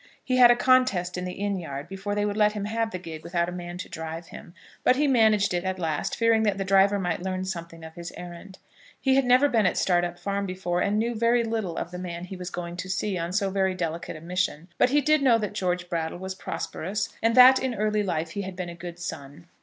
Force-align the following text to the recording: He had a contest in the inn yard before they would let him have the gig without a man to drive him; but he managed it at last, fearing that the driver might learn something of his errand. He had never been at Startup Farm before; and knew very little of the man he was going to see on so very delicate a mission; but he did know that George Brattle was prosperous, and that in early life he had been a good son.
He 0.23 0.37
had 0.37 0.49
a 0.49 0.55
contest 0.55 1.15
in 1.15 1.25
the 1.25 1.33
inn 1.33 1.59
yard 1.59 1.87
before 1.87 2.15
they 2.15 2.25
would 2.25 2.35
let 2.35 2.53
him 2.53 2.65
have 2.65 2.89
the 2.89 2.97
gig 2.97 3.21
without 3.23 3.47
a 3.47 3.51
man 3.51 3.77
to 3.77 3.87
drive 3.87 4.29
him; 4.29 4.55
but 4.83 4.95
he 4.95 5.07
managed 5.07 5.53
it 5.53 5.63
at 5.63 5.77
last, 5.77 6.15
fearing 6.15 6.41
that 6.41 6.57
the 6.57 6.65
driver 6.65 6.97
might 6.97 7.21
learn 7.21 7.45
something 7.45 7.83
of 7.83 7.93
his 7.93 8.11
errand. 8.17 8.57
He 8.99 9.13
had 9.13 9.25
never 9.25 9.47
been 9.47 9.67
at 9.67 9.77
Startup 9.77 10.17
Farm 10.17 10.47
before; 10.47 10.81
and 10.81 10.97
knew 10.97 11.13
very 11.13 11.43
little 11.43 11.77
of 11.77 11.91
the 11.91 11.99
man 11.99 12.23
he 12.25 12.35
was 12.35 12.49
going 12.49 12.77
to 12.77 12.89
see 12.89 13.15
on 13.15 13.31
so 13.31 13.51
very 13.51 13.75
delicate 13.75 14.15
a 14.15 14.21
mission; 14.21 14.69
but 14.79 14.89
he 14.89 15.01
did 15.01 15.21
know 15.21 15.37
that 15.37 15.53
George 15.53 15.87
Brattle 15.87 16.17
was 16.17 16.33
prosperous, 16.33 17.09
and 17.21 17.35
that 17.35 17.59
in 17.61 17.75
early 17.75 18.01
life 18.01 18.31
he 18.31 18.41
had 18.41 18.55
been 18.55 18.69
a 18.69 18.73
good 18.73 18.97
son. 18.97 19.45